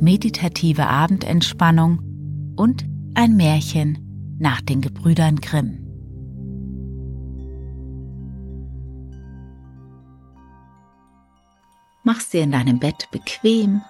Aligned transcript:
Meditative 0.00 0.86
Abendentspannung 0.86 2.54
und 2.56 2.84
ein 3.14 3.34
Märchen 3.36 4.36
nach 4.38 4.60
den 4.60 4.82
Gebrüdern 4.82 5.36
Grimm. 5.36 5.86
Mach's 12.04 12.28
dir 12.28 12.42
in 12.42 12.52
deinem 12.52 12.78
Bett 12.78 13.08
bequem. 13.10 13.82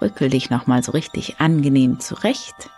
Rückel 0.00 0.30
dich 0.30 0.48
nochmal 0.48 0.82
so 0.82 0.92
richtig 0.92 1.40
angenehm 1.40 2.00
zurecht. 2.00 2.70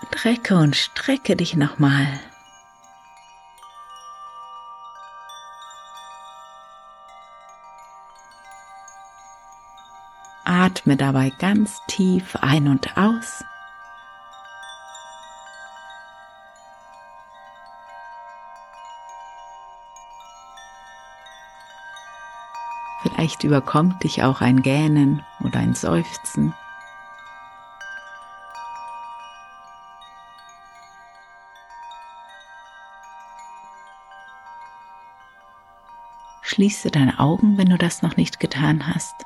Und 0.00 0.24
recke 0.24 0.56
und 0.56 0.76
strecke 0.76 1.34
dich 1.34 1.56
nochmal. 1.56 2.20
Atme 10.84 10.98
dabei 10.98 11.30
ganz 11.38 11.80
tief 11.86 12.36
ein 12.42 12.68
und 12.68 12.98
aus. 12.98 13.42
Vielleicht 23.00 23.44
überkommt 23.44 24.04
dich 24.04 24.22
auch 24.22 24.42
ein 24.42 24.60
Gähnen 24.60 25.24
oder 25.42 25.60
ein 25.60 25.74
Seufzen. 25.74 26.52
Schließe 36.42 36.90
deine 36.90 37.18
Augen, 37.18 37.56
wenn 37.56 37.70
du 37.70 37.78
das 37.78 38.02
noch 38.02 38.18
nicht 38.18 38.38
getan 38.38 38.86
hast. 38.86 39.24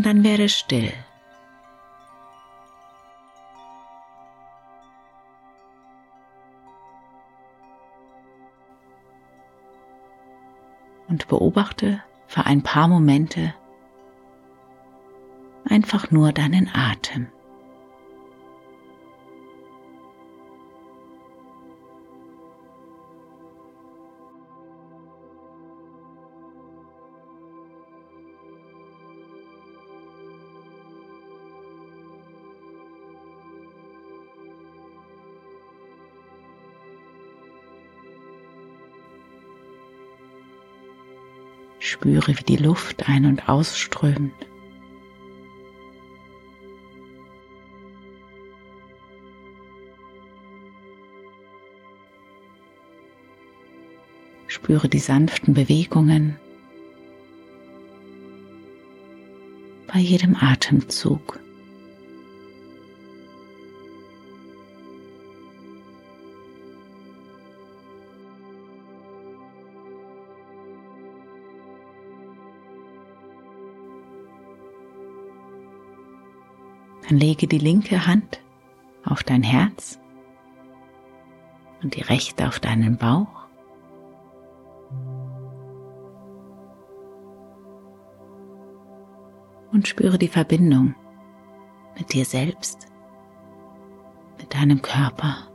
Und 0.00 0.06
dann 0.06 0.24
werde 0.24 0.48
still. 0.48 0.94
und 11.06 11.28
beobachte 11.28 12.02
für 12.28 12.46
ein 12.46 12.62
paar 12.62 12.88
Momente 12.88 13.52
einfach 15.68 16.10
nur 16.10 16.32
deinen 16.32 16.70
Atem. 16.72 17.26
Spüre, 42.00 42.28
wie 42.28 42.44
die 42.44 42.56
Luft 42.56 43.10
ein- 43.10 43.26
und 43.26 43.46
ausströmt. 43.46 44.32
Spüre 54.46 54.88
die 54.88 54.98
sanften 54.98 55.52
Bewegungen 55.52 56.36
bei 59.86 60.00
jedem 60.00 60.36
Atemzug. 60.36 61.38
Dann 77.10 77.18
lege 77.18 77.48
die 77.48 77.58
linke 77.58 78.06
Hand 78.06 78.40
auf 79.04 79.24
dein 79.24 79.42
Herz 79.42 79.98
und 81.82 81.96
die 81.96 82.02
rechte 82.02 82.46
auf 82.46 82.60
deinen 82.60 82.98
Bauch. 82.98 83.48
Und 89.72 89.88
spüre 89.88 90.18
die 90.18 90.28
Verbindung 90.28 90.94
mit 91.98 92.12
dir 92.12 92.24
selbst, 92.24 92.86
mit 94.38 94.54
deinem 94.54 94.80
Körper. 94.80 95.49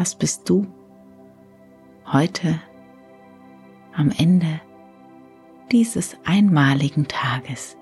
Das 0.00 0.14
bist 0.14 0.48
du 0.48 0.66
heute 2.10 2.58
am 3.94 4.10
Ende 4.16 4.62
dieses 5.70 6.16
einmaligen 6.24 7.06
Tages. 7.06 7.76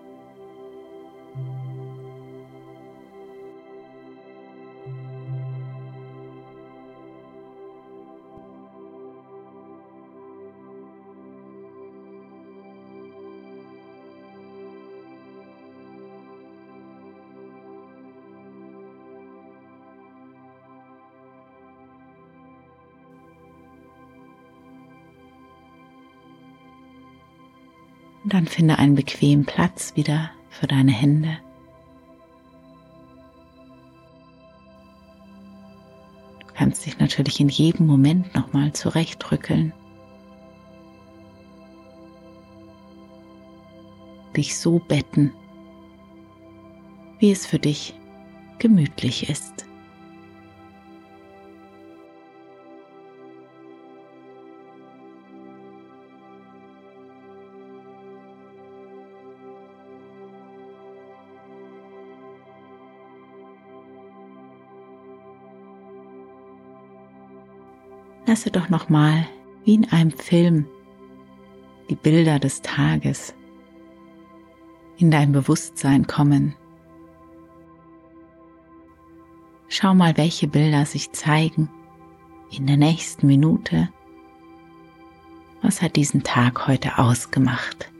Und 28.28 28.34
dann 28.34 28.46
finde 28.46 28.78
einen 28.78 28.94
bequemen 28.94 29.46
Platz 29.46 29.96
wieder 29.96 30.30
für 30.50 30.66
deine 30.66 30.92
Hände. 30.92 31.38
Du 36.40 36.52
kannst 36.52 36.84
dich 36.84 36.98
natürlich 36.98 37.40
in 37.40 37.48
jedem 37.48 37.86
Moment 37.86 38.34
nochmal 38.34 38.74
zurechtrückeln. 38.74 39.72
Dich 44.36 44.58
so 44.58 44.78
betten, 44.78 45.32
wie 47.20 47.30
es 47.30 47.46
für 47.46 47.58
dich 47.58 47.94
gemütlich 48.58 49.30
ist. 49.30 49.67
Lasse 68.28 68.50
doch 68.50 68.68
noch 68.68 68.90
mal 68.90 69.26
wie 69.64 69.72
in 69.72 69.90
einem 69.90 70.10
Film 70.10 70.66
die 71.88 71.94
Bilder 71.94 72.38
des 72.38 72.60
Tages 72.60 73.32
in 74.98 75.10
dein 75.10 75.32
Bewusstsein 75.32 76.06
kommen. 76.06 76.54
Schau 79.68 79.94
mal, 79.94 80.18
welche 80.18 80.46
Bilder 80.46 80.84
sich 80.84 81.10
zeigen 81.12 81.70
in 82.50 82.66
der 82.66 82.76
nächsten 82.76 83.26
Minute. 83.26 83.88
Was 85.62 85.80
hat 85.80 85.96
diesen 85.96 86.22
Tag 86.22 86.66
heute 86.66 86.98
ausgemacht? 86.98 87.90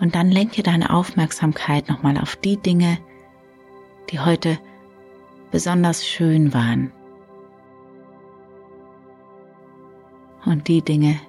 Und 0.00 0.14
dann 0.14 0.30
lenke 0.30 0.62
deine 0.62 0.90
Aufmerksamkeit 0.90 1.88
nochmal 1.88 2.16
auf 2.16 2.34
die 2.34 2.56
Dinge, 2.56 2.98
die 4.08 4.18
heute 4.18 4.58
besonders 5.50 6.06
schön 6.06 6.54
waren. 6.54 6.90
Und 10.46 10.68
die 10.68 10.80
Dinge, 10.80 11.20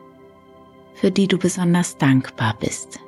für 0.94 1.12
die 1.12 1.28
du 1.28 1.38
besonders 1.38 1.98
dankbar 1.98 2.56
bist. 2.58 3.01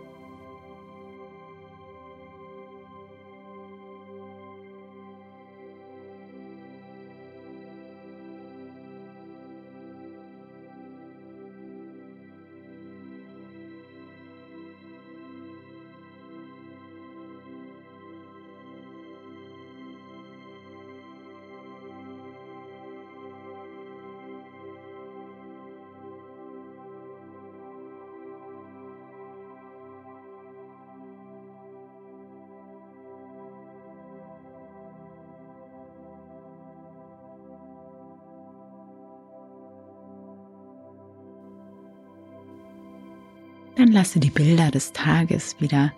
Dann 43.84 43.92
lasse 43.92 44.22
die 44.22 44.30
Bilder 44.30 44.72
des 44.72 44.94
Tages 44.94 45.60
wieder 45.60 45.92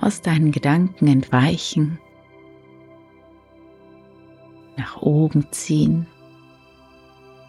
aus 0.00 0.22
deinen 0.22 0.52
Gedanken 0.52 1.08
entweichen, 1.08 1.98
nach 4.76 5.02
oben 5.02 5.48
ziehen, 5.50 6.06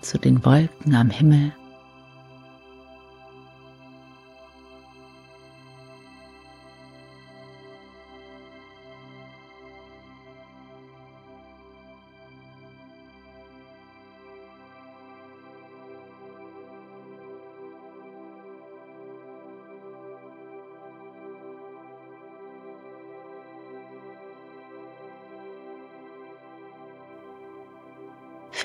zu 0.02 0.18
den 0.18 0.44
Wolken 0.44 0.96
am 0.96 1.12
Himmel. 1.12 1.54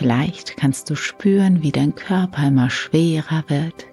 Vielleicht 0.00 0.56
kannst 0.56 0.88
du 0.88 0.96
spüren, 0.96 1.62
wie 1.62 1.72
dein 1.72 1.94
Körper 1.94 2.46
immer 2.46 2.70
schwerer 2.70 3.44
wird. 3.48 3.86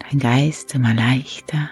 Dein 0.00 0.18
Geist 0.18 0.74
immer 0.74 0.92
leichter. 0.92 1.70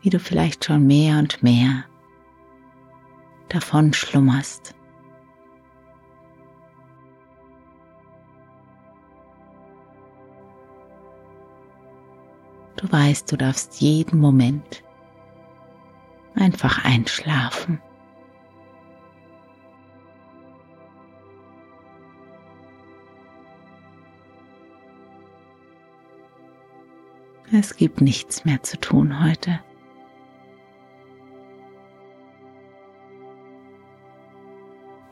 Wie 0.00 0.10
du 0.10 0.18
vielleicht 0.18 0.64
schon 0.64 0.84
mehr 0.84 1.20
und 1.20 1.40
mehr 1.40 1.84
davon 3.48 3.92
schlummerst. 3.92 4.74
Du 12.82 12.90
weißt, 12.90 13.30
du 13.30 13.36
darfst 13.36 13.80
jeden 13.80 14.18
Moment 14.18 14.82
einfach 16.34 16.84
einschlafen. 16.84 17.80
Es 27.52 27.76
gibt 27.76 28.00
nichts 28.00 28.44
mehr 28.44 28.64
zu 28.64 28.80
tun 28.80 29.24
heute. 29.24 29.60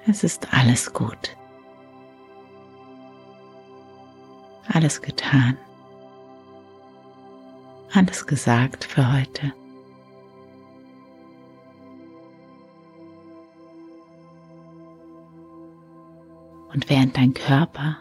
Es 0.09 0.25
ist 0.25 0.53
alles 0.53 0.93
gut. 0.93 1.37
Alles 4.67 5.01
getan 5.03 5.57
alles 7.93 8.27
gesagt 8.27 8.85
für 8.85 9.13
heute. 9.13 9.53
Und 16.73 16.89
während 16.89 17.17
dein 17.17 17.35
Körper 17.35 17.97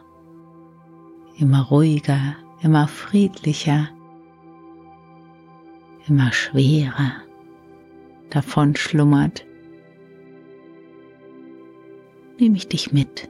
immer 1.38 1.64
ruhiger, 1.64 2.36
immer 2.62 2.88
friedlicher, 2.88 3.88
immer 6.08 6.32
schwerer 6.32 7.14
davon 8.30 8.76
schlummert, 8.76 9.46
nehme 12.38 12.58
ich 12.58 12.68
dich 12.68 12.92
mit 12.92 13.28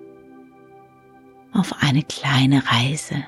auf 1.53 1.73
eine 1.81 2.03
kleine 2.03 2.63
Reise 2.65 3.23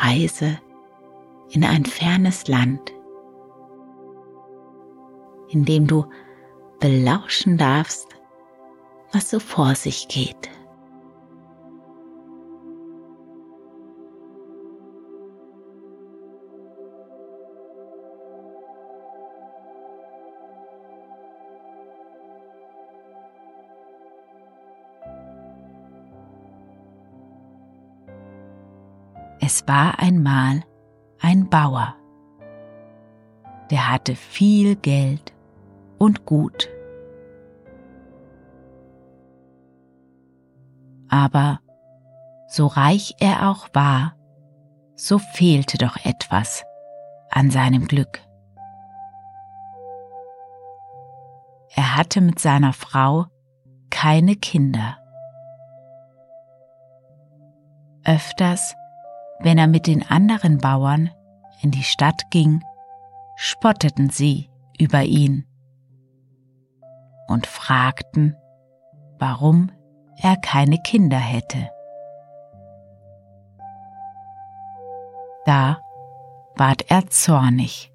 Reise 0.00 0.58
in 1.50 1.64
ein 1.64 1.84
fernes 1.84 2.48
Land, 2.48 2.92
in 5.48 5.64
dem 5.64 5.86
du 5.86 6.04
belauschen 6.80 7.56
darfst, 7.56 8.08
was 9.12 9.30
so 9.30 9.38
vor 9.38 9.74
sich 9.74 10.08
geht. 10.08 10.50
War 29.66 29.98
einmal 29.98 30.62
ein 31.20 31.48
Bauer, 31.48 31.96
der 33.70 33.90
hatte 33.90 34.14
viel 34.14 34.76
Geld 34.76 35.32
und 35.98 36.24
Gut. 36.24 36.68
Aber 41.08 41.60
so 42.48 42.66
reich 42.66 43.14
er 43.18 43.50
auch 43.50 43.68
war, 43.72 44.14
so 44.94 45.18
fehlte 45.18 45.78
doch 45.78 45.96
etwas 46.04 46.64
an 47.30 47.50
seinem 47.50 47.86
Glück. 47.86 48.20
Er 51.74 51.96
hatte 51.96 52.20
mit 52.20 52.38
seiner 52.38 52.72
Frau 52.72 53.26
keine 53.90 54.36
Kinder. 54.36 54.96
Öfters 58.04 58.74
wenn 59.40 59.58
er 59.58 59.66
mit 59.66 59.86
den 59.86 60.02
anderen 60.08 60.58
Bauern 60.58 61.10
in 61.62 61.70
die 61.70 61.82
Stadt 61.82 62.30
ging, 62.30 62.62
spotteten 63.36 64.10
sie 64.10 64.50
über 64.78 65.02
ihn 65.02 65.46
und 67.28 67.46
fragten, 67.46 68.36
warum 69.18 69.70
er 70.20 70.36
keine 70.36 70.78
Kinder 70.78 71.18
hätte. 71.18 71.68
Da 75.44 75.78
ward 76.56 76.90
er 76.90 77.08
zornig. 77.08 77.92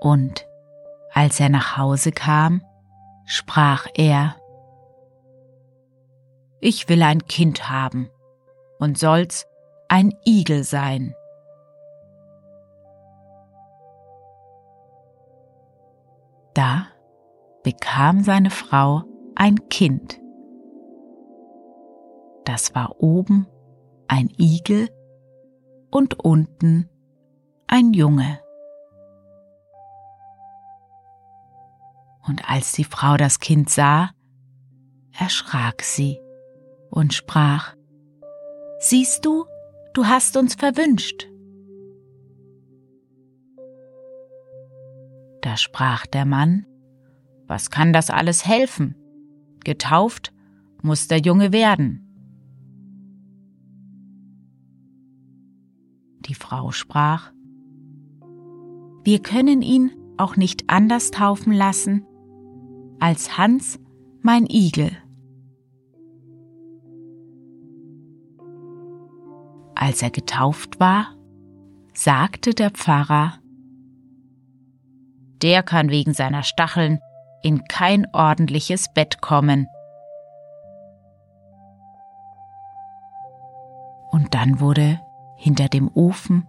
Und 0.00 0.46
als 1.12 1.40
er 1.40 1.48
nach 1.48 1.76
Hause 1.76 2.12
kam, 2.12 2.62
sprach 3.24 3.86
er, 3.94 4.36
ich 6.64 6.88
will 6.88 7.02
ein 7.02 7.26
Kind 7.26 7.68
haben 7.68 8.10
und 8.78 8.96
soll's 8.96 9.46
ein 9.88 10.14
Igel 10.24 10.64
sein. 10.64 11.14
Da 16.54 16.86
bekam 17.64 18.24
seine 18.24 18.48
Frau 18.48 19.02
ein 19.34 19.68
Kind. 19.68 20.18
Das 22.46 22.74
war 22.74 22.98
oben 22.98 23.46
ein 24.08 24.30
Igel 24.38 24.88
und 25.90 26.18
unten 26.18 26.88
ein 27.66 27.92
Junge. 27.92 28.40
Und 32.26 32.48
als 32.48 32.72
die 32.72 32.84
Frau 32.84 33.18
das 33.18 33.38
Kind 33.38 33.68
sah, 33.68 34.12
erschrak 35.12 35.82
sie 35.82 36.23
und 36.94 37.12
sprach, 37.12 37.74
Siehst 38.78 39.24
du, 39.24 39.46
du 39.94 40.06
hast 40.06 40.36
uns 40.36 40.54
verwünscht. 40.54 41.28
Da 45.42 45.56
sprach 45.56 46.06
der 46.06 46.24
Mann, 46.24 46.66
Was 47.48 47.70
kann 47.70 47.92
das 47.92 48.10
alles 48.10 48.46
helfen? 48.46 48.94
Getauft 49.64 50.32
muss 50.82 51.08
der 51.08 51.18
Junge 51.18 51.52
werden. 51.52 52.00
Die 56.20 56.34
Frau 56.34 56.70
sprach, 56.70 57.32
Wir 59.02 59.20
können 59.20 59.62
ihn 59.62 59.90
auch 60.16 60.36
nicht 60.36 60.70
anders 60.70 61.10
taufen 61.10 61.52
lassen 61.52 62.06
als 63.00 63.36
Hans 63.36 63.80
mein 64.22 64.46
Igel. 64.48 64.92
Als 69.84 70.00
er 70.00 70.08
getauft 70.08 70.80
war, 70.80 71.14
sagte 71.92 72.54
der 72.54 72.70
Pfarrer, 72.70 73.34
der 75.42 75.62
kann 75.62 75.90
wegen 75.90 76.14
seiner 76.14 76.42
Stacheln 76.42 77.00
in 77.42 77.64
kein 77.64 78.06
ordentliches 78.14 78.86
Bett 78.94 79.20
kommen. 79.20 79.66
Und 84.10 84.32
dann 84.32 84.58
wurde 84.58 85.02
hinter 85.36 85.68
dem 85.68 85.90
Ofen 85.92 86.48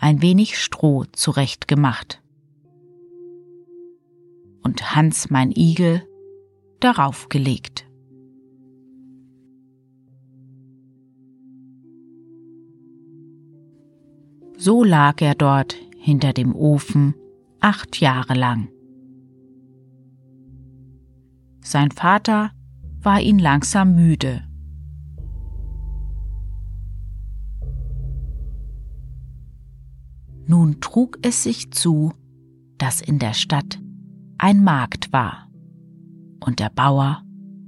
ein 0.00 0.20
wenig 0.20 0.58
Stroh 0.58 1.04
zurechtgemacht. 1.04 2.24
Und 4.64 4.96
Hans 4.96 5.30
mein 5.30 5.52
Igel 5.52 6.04
darauf 6.80 7.28
gelegt. 7.28 7.86
So 14.64 14.82
lag 14.82 15.20
er 15.20 15.34
dort 15.34 15.76
hinter 15.98 16.32
dem 16.32 16.56
Ofen 16.56 17.14
acht 17.60 18.00
Jahre 18.00 18.32
lang. 18.32 18.68
Sein 21.60 21.90
Vater 21.90 22.50
war 23.02 23.20
ihn 23.20 23.38
langsam 23.38 23.94
müde. 23.94 24.42
Nun 30.46 30.80
trug 30.80 31.18
es 31.20 31.42
sich 31.42 31.70
zu, 31.70 32.14
dass 32.78 33.02
in 33.02 33.18
der 33.18 33.34
Stadt 33.34 33.78
ein 34.38 34.64
Markt 34.64 35.12
war, 35.12 35.46
und 36.40 36.58
der 36.58 36.70
Bauer 36.70 37.22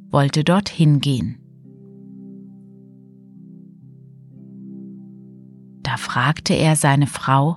wollte 0.09 0.45
dorthin 0.45 1.01
gehen. 1.01 1.46
Da 5.97 6.03
fragte 6.03 6.53
er 6.53 6.77
seine 6.77 7.07
Frau, 7.07 7.57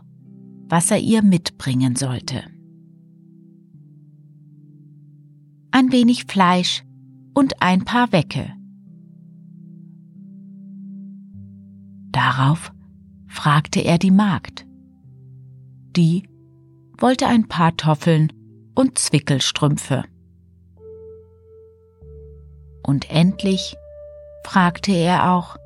was 0.70 0.92
er 0.92 0.98
ihr 0.98 1.22
mitbringen 1.22 1.98
sollte. 1.98 2.42
Ein 5.72 5.92
wenig 5.92 6.24
Fleisch 6.24 6.86
und 7.34 7.62
ein 7.62 7.84
paar 7.84 8.14
Wecke. 8.14 8.54
Darauf 12.14 12.72
fragte 13.28 13.82
er 13.82 13.98
die 13.98 14.10
Magd. 14.10 14.66
Die 15.98 16.24
wollte 16.98 17.28
ein 17.28 17.50
paar 17.50 17.76
Toffeln 17.76 18.32
und 18.74 18.98
Zwickelstrümpfe. 18.98 20.06
Und 22.84 23.12
endlich 23.12 23.76
fragte 24.46 24.94
er 24.94 25.34
auch, 25.34 25.58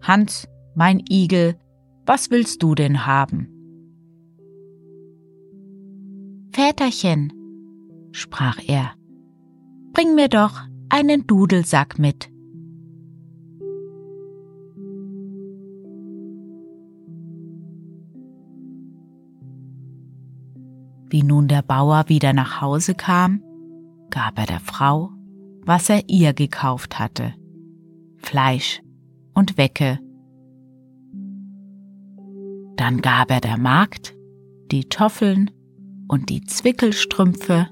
Hans, 0.00 0.48
mein 0.74 1.02
Igel, 1.08 1.56
was 2.06 2.30
willst 2.30 2.62
du 2.62 2.74
denn 2.74 3.06
haben? 3.06 3.48
Väterchen, 6.52 7.32
sprach 8.12 8.58
er, 8.66 8.92
bring 9.92 10.14
mir 10.14 10.28
doch 10.28 10.60
einen 10.88 11.26
Dudelsack 11.26 11.98
mit. 11.98 12.28
Wie 21.08 21.22
nun 21.22 21.48
der 21.48 21.62
Bauer 21.62 22.08
wieder 22.08 22.32
nach 22.32 22.60
Hause 22.60 22.94
kam, 22.94 23.42
gab 24.10 24.38
er 24.38 24.46
der 24.46 24.60
Frau, 24.60 25.10
was 25.64 25.90
er 25.90 26.08
ihr 26.08 26.32
gekauft 26.32 26.98
hatte, 26.98 27.34
Fleisch 28.16 28.82
und 29.34 29.58
Wecke 29.58 29.98
dann 32.82 33.00
gab 33.00 33.30
er 33.30 33.40
der 33.40 33.58
Magd 33.58 34.12
die 34.72 34.88
Toffeln 34.88 35.52
und 36.08 36.30
die 36.30 36.40
Zwickelstrümpfe. 36.42 37.68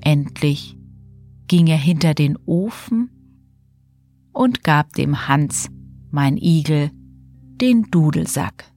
Endlich 0.00 0.78
ging 1.48 1.66
er 1.66 1.76
hinter 1.76 2.14
den 2.14 2.38
Ofen 2.46 3.10
und 4.32 4.62
gab 4.62 4.92
dem 4.92 5.26
Hans, 5.26 5.70
mein 6.12 6.36
Igel, 6.36 6.92
den 7.60 7.90
Dudelsack. 7.90 8.72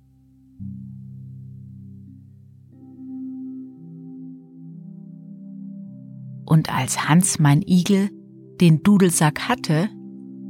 Und 6.44 6.76
als 6.76 7.08
Hans, 7.08 7.38
mein 7.38 7.62
Igel, 7.62 8.10
den 8.60 8.82
Dudelsack 8.82 9.48
hatte, 9.48 9.90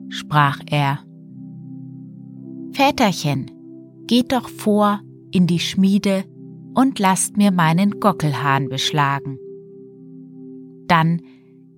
sprach 0.07 0.61
er. 0.67 1.03
Väterchen, 2.73 3.51
geht 4.07 4.31
doch 4.31 4.49
vor 4.49 5.01
in 5.31 5.47
die 5.47 5.59
Schmiede 5.59 6.25
und 6.73 6.99
lasst 6.99 7.37
mir 7.37 7.51
meinen 7.51 7.99
Gockelhahn 7.99 8.69
beschlagen. 8.69 9.37
Dann 10.87 11.21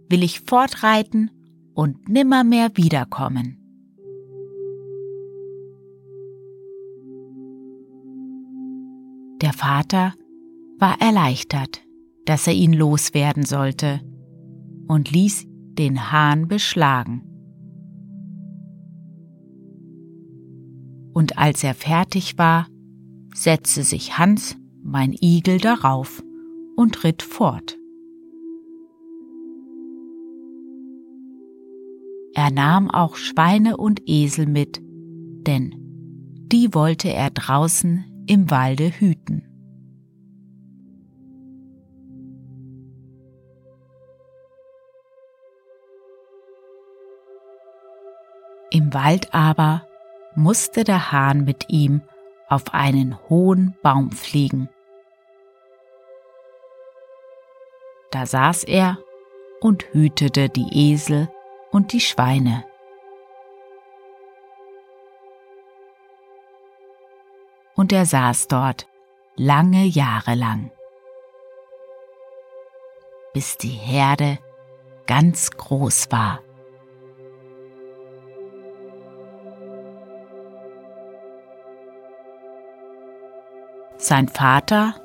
will 0.10 0.24
ich 0.24 0.42
fortreiten 0.42 1.32
und 1.74 2.08
nimmermehr 2.08 2.72
wiederkommen. 2.76 3.58
Der 9.42 9.52
Vater 9.54 10.14
war 10.80 11.02
erleichtert, 11.02 11.82
dass 12.26 12.48
er 12.48 12.54
ihn 12.54 12.74
loswerden 12.74 13.44
sollte 13.44 14.02
und 14.88 15.12
ließ 15.12 15.46
den 15.48 16.12
Hahn 16.12 16.48
beschlagen. 16.48 17.35
Und 21.16 21.38
als 21.38 21.64
er 21.64 21.74
fertig 21.74 22.38
war, 22.38 22.68
setzte 23.34 23.84
sich 23.84 24.18
Hans, 24.18 24.58
mein 24.84 25.14
Igel, 25.14 25.60
darauf 25.60 26.22
und 26.76 27.06
ritt 27.06 27.24
fort. 27.24 27.78
Er 32.34 32.52
nahm 32.52 32.92
auch 32.92 33.16
Schweine 33.16 33.78
und 33.78 34.02
Esel 34.06 34.46
mit, 34.46 34.82
denn 35.48 35.74
die 36.52 36.74
wollte 36.74 37.08
er 37.08 37.30
draußen 37.30 38.04
im 38.28 38.52
Walde 38.52 38.92
hüten. 39.00 39.48
Im 48.70 48.94
Wald 48.94 49.34
aber 49.34 49.88
musste 50.36 50.84
der 50.84 51.12
Hahn 51.12 51.46
mit 51.46 51.70
ihm 51.70 52.02
auf 52.48 52.74
einen 52.74 53.18
hohen 53.30 53.76
Baum 53.82 54.12
fliegen. 54.12 54.70
Da 58.12 58.26
saß 58.26 58.64
er 58.66 58.98
und 59.62 59.84
hütete 59.94 60.50
die 60.50 60.94
Esel 60.94 61.30
und 61.72 61.92
die 61.92 62.00
Schweine. 62.00 62.66
Und 67.76 67.92
er 67.92 68.06
saß 68.06 68.48
dort 68.48 68.88
lange 69.36 69.84
Jahre 69.84 70.36
lang, 70.36 70.72
bis 73.34 73.58
die 73.58 73.68
Herde 73.68 74.40
ganz 75.08 75.52
groß 75.52 76.10
war. 76.12 76.45
Sein 83.98 84.28
Vater 84.28 84.96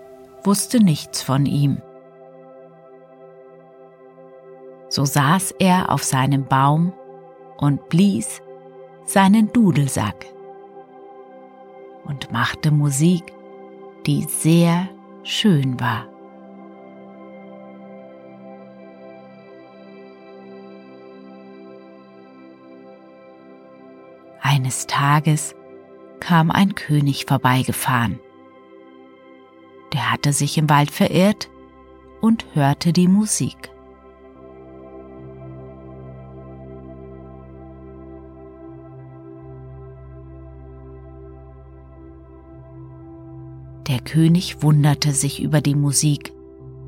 wusste 0.45 0.83
nichts 0.83 1.23
von 1.23 1.47
ihm. 1.47 1.81
So 4.89 5.05
saß 5.05 5.53
er 5.59 5.93
auf 5.93 6.03
seinem 6.03 6.47
Baum 6.47 6.93
und 7.59 7.89
blies 7.89 8.43
seinen 9.05 9.53
Dudelsack 9.53 10.27
und 12.05 12.33
machte 12.33 12.71
Musik, 12.71 13.33
die 14.07 14.25
sehr 14.25 14.89
schön 15.23 15.79
war. 15.79 16.07
Eines 24.41 24.89
Tages 24.89 25.55
kam 26.19 26.51
ein 26.51 26.75
König 26.75 27.27
vorbeigefahren 27.27 28.19
der 29.93 30.13
hatte 30.13 30.33
sich 30.33 30.59
im 30.59 30.69
Wald 30.71 30.91
verirrt 30.91 31.49
und 32.21 32.47
hörte 32.55 32.93
die 32.93 33.09
Musik. 33.09 33.71
Der 43.89 44.01
König 44.01 44.63
wunderte 44.63 45.13
sich 45.13 45.43
über 45.43 45.61
die 45.61 45.75
Musik 45.75 46.33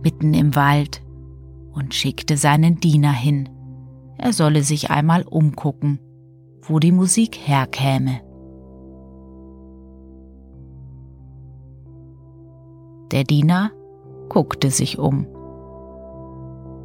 mitten 0.02 0.34
im 0.34 0.54
Wald 0.54 1.02
und 1.72 1.94
schickte 1.94 2.36
seinen 2.36 2.78
Diener 2.78 3.12
hin, 3.12 3.48
er 4.18 4.32
solle 4.32 4.62
sich 4.62 4.90
einmal 4.90 5.22
umgucken, 5.22 5.98
wo 6.62 6.78
die 6.78 6.92
Musik 6.92 7.36
herkäme. 7.36 8.20
Der 13.12 13.24
Diener 13.24 13.70
guckte 14.30 14.70
sich 14.70 14.98
um, 14.98 15.26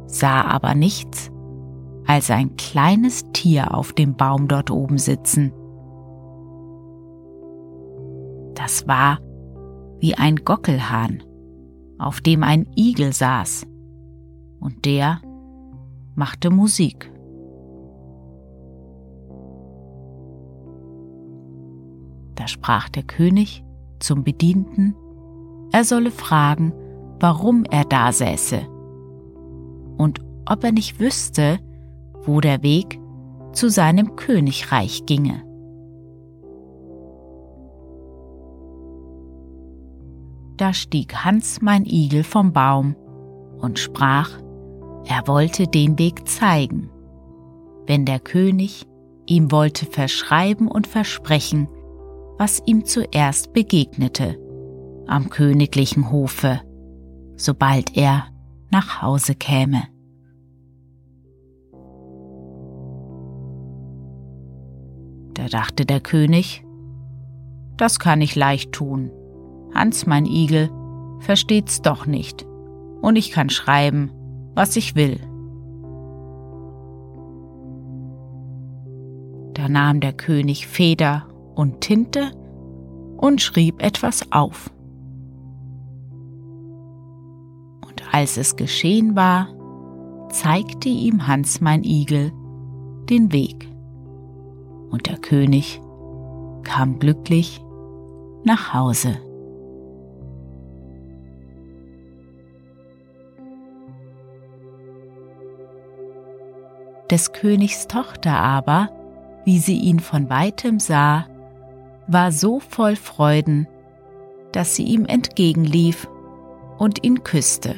sah 0.06 0.42
aber 0.42 0.74
nichts 0.74 1.30
als 2.06 2.30
ein 2.30 2.56
kleines 2.56 3.24
Tier 3.32 3.74
auf 3.74 3.94
dem 3.94 4.14
Baum 4.14 4.46
dort 4.46 4.70
oben 4.70 4.98
sitzen. 4.98 5.52
Das 8.54 8.86
war 8.86 9.18
wie 10.00 10.14
ein 10.14 10.36
Gockelhahn, 10.36 11.22
auf 11.98 12.20
dem 12.20 12.42
ein 12.42 12.66
Igel 12.76 13.12
saß, 13.12 13.66
und 14.60 14.84
der 14.84 15.20
machte 16.14 16.50
Musik. 16.50 17.10
Da 22.34 22.46
sprach 22.46 22.88
der 22.88 23.02
König 23.02 23.64
zum 23.98 24.24
Bedienten 24.24 24.94
er 25.72 25.84
solle 25.84 26.10
fragen, 26.10 26.72
warum 27.20 27.64
er 27.64 27.84
da 27.84 28.12
säße 28.12 28.66
und 29.98 30.20
ob 30.46 30.64
er 30.64 30.72
nicht 30.72 30.98
wüsste, 30.98 31.58
wo 32.24 32.40
der 32.40 32.62
Weg 32.62 32.98
zu 33.52 33.68
seinem 33.68 34.16
Königreich 34.16 35.04
ginge. 35.04 35.42
Da 40.56 40.72
stieg 40.72 41.24
Hans 41.24 41.60
mein 41.60 41.84
Igel 41.84 42.24
vom 42.24 42.52
Baum 42.52 42.96
und 43.60 43.78
sprach, 43.78 44.30
er 45.06 45.26
wollte 45.26 45.66
den 45.66 45.98
Weg 45.98 46.26
zeigen, 46.26 46.90
wenn 47.86 48.04
der 48.04 48.20
König 48.20 48.86
ihm 49.26 49.52
wollte 49.52 49.86
verschreiben 49.86 50.68
und 50.68 50.86
versprechen, 50.86 51.68
was 52.38 52.62
ihm 52.66 52.84
zuerst 52.84 53.52
begegnete 53.52 54.38
am 55.08 55.30
königlichen 55.30 56.10
Hofe, 56.10 56.60
sobald 57.36 57.96
er 57.96 58.26
nach 58.70 59.02
Hause 59.02 59.34
käme. 59.34 59.82
Da 65.34 65.46
dachte 65.46 65.86
der 65.86 66.00
König, 66.00 66.64
das 67.76 67.98
kann 67.98 68.20
ich 68.20 68.34
leicht 68.34 68.72
tun. 68.72 69.10
Hans 69.74 70.06
mein 70.06 70.26
Igel 70.26 70.70
versteht's 71.20 71.80
doch 71.80 72.06
nicht, 72.06 72.44
und 73.00 73.16
ich 73.16 73.30
kann 73.30 73.48
schreiben, 73.48 74.10
was 74.54 74.76
ich 74.76 74.96
will. 74.96 75.20
Da 79.54 79.68
nahm 79.68 80.00
der 80.00 80.12
König 80.12 80.66
Feder 80.66 81.26
und 81.54 81.80
Tinte 81.80 82.32
und 83.16 83.40
schrieb 83.40 83.82
etwas 83.82 84.32
auf. 84.32 84.70
Als 88.18 88.36
es 88.36 88.56
geschehen 88.56 89.14
war, 89.14 89.46
zeigte 90.30 90.88
ihm 90.88 91.28
Hans 91.28 91.60
mein 91.60 91.84
Igel 91.84 92.32
den 93.08 93.30
Weg, 93.30 93.70
und 94.90 95.06
der 95.06 95.18
König 95.18 95.80
kam 96.64 96.98
glücklich 96.98 97.60
nach 98.42 98.74
Hause. 98.74 99.18
Des 107.08 107.32
Königs 107.32 107.86
Tochter 107.86 108.36
aber, 108.36 108.90
wie 109.44 109.60
sie 109.60 109.78
ihn 109.78 110.00
von 110.00 110.28
weitem 110.28 110.80
sah, 110.80 111.28
war 112.08 112.32
so 112.32 112.58
voll 112.58 112.96
Freuden, 112.96 113.68
dass 114.50 114.74
sie 114.74 114.86
ihm 114.86 115.04
entgegenlief 115.04 116.08
und 116.78 117.04
ihn 117.04 117.22
küsste. 117.22 117.76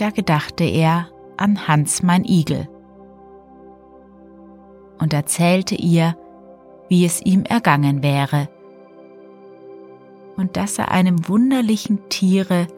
Da 0.00 0.10
gedachte 0.10 0.64
er 0.64 1.08
an 1.36 1.68
Hans 1.68 2.02
mein 2.02 2.24
Igel 2.24 2.68
und 4.98 5.12
erzählte 5.12 5.74
ihr, 5.74 6.16
wie 6.88 7.04
es 7.04 7.20
ihm 7.20 7.44
ergangen 7.44 8.02
wäre 8.02 8.48
und 10.36 10.56
dass 10.56 10.78
er 10.78 10.90
einem 10.90 11.28
wunderlichen 11.28 12.08
Tiere 12.08 12.68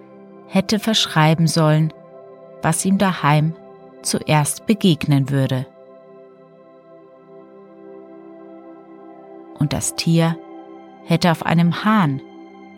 hätte 0.46 0.78
verschreiben 0.78 1.46
sollen, 1.46 1.92
was 2.62 2.84
ihm 2.84 2.98
daheim 2.98 3.54
zuerst 4.02 4.66
begegnen 4.66 5.30
würde. 5.30 5.66
Und 9.58 9.74
das 9.74 9.94
Tier 9.94 10.38
hätte 11.04 11.30
auf 11.30 11.44
einem 11.44 11.84
Hahn 11.84 12.22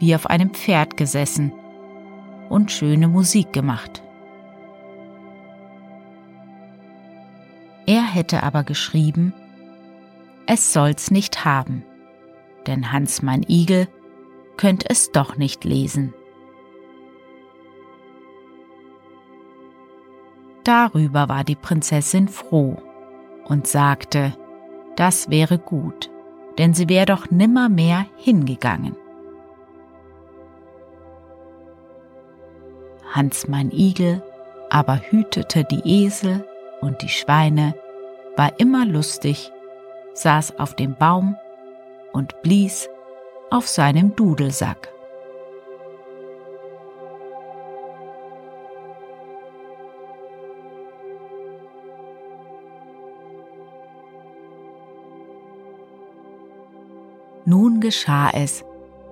wie 0.01 0.17
auf 0.17 0.27
einem 0.27 0.51
Pferd 0.51 0.97
gesessen 0.97 1.53
und 2.49 2.73
schöne 2.73 3.07
Musik 3.07 3.53
gemacht. 3.53 4.03
Er 7.87 8.03
hätte 8.03 8.43
aber 8.43 8.63
geschrieben, 8.65 9.33
es 10.47 10.73
soll's 10.73 11.11
nicht 11.11 11.45
haben, 11.45 11.85
denn 12.67 12.93
Hans 12.93 13.23
mein 13.23 13.45
Igel 13.49 13.89
könnt 14.57 14.89
es 14.89 15.13
doch 15.13 15.37
nicht 15.37 15.65
lesen. 15.65 16.15
Darüber 20.65 21.29
war 21.29 21.43
die 21.43 21.57
Prinzessin 21.57 22.29
froh 22.29 22.77
und 23.45 23.67
sagte, 23.67 24.37
das 24.97 25.29
wäre 25.31 25.59
gut, 25.59 26.11
denn 26.59 26.75
sie 26.75 26.89
wäre 26.89 27.07
doch 27.07 27.31
nimmermehr 27.31 28.07
hingegangen. 28.17 28.97
Hans 33.13 33.49
mein 33.49 33.71
Igel 33.71 34.23
aber 34.71 34.99
hütete 34.99 35.65
die 35.65 35.83
Esel 35.85 36.47
und 36.83 37.01
die 37.01 37.09
Schweine, 37.09 37.75
war 38.37 38.59
immer 38.59 38.85
lustig, 38.85 39.51
saß 40.15 40.59
auf 40.59 40.75
dem 40.75 40.97
Baum 40.97 41.37
und 42.13 42.43
blies 42.43 42.89
auf 43.51 43.69
seinem 43.69 44.15
Dudelsack. 44.17 44.89
Nun 57.45 57.81
geschah 57.81 58.31
es, 58.33 58.65